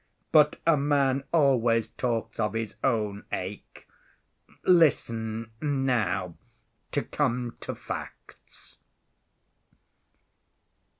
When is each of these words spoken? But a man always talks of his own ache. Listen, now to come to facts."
But 0.31 0.55
a 0.65 0.77
man 0.77 1.25
always 1.31 1.89
talks 1.89 2.39
of 2.39 2.53
his 2.55 2.73
own 2.83 3.23
ache. 3.31 3.87
Listen, 4.63 5.51
now 5.61 6.33
to 6.91 7.03
come 7.03 7.55
to 7.61 7.75
facts." 7.75 8.79